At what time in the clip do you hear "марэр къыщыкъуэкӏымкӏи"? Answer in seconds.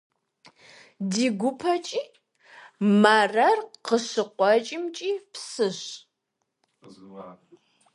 3.01-5.11